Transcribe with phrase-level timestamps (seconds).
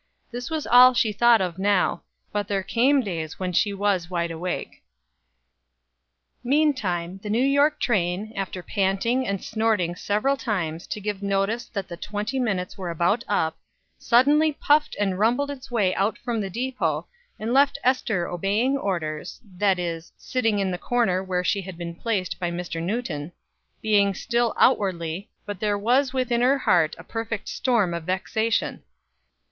[0.31, 2.01] This was all she thought of now,
[2.31, 4.81] but there came days when she was wide awake.
[6.43, 11.87] Meantime the New York train, after panting and snorting several times to give notice that
[11.87, 13.59] the twenty minutes were about up,
[13.99, 17.05] suddenly puffed and rumbled its way out from the depot,
[17.37, 21.93] and left Ester obeying orders, that is, sitting in the corner where she had been
[21.93, 22.81] placed by Mr.
[22.81, 23.33] Newton
[23.83, 28.81] being still outwardly, but there was in her heart a perfect storm of vexation.